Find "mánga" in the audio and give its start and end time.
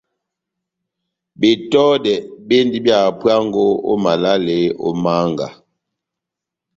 5.03-5.47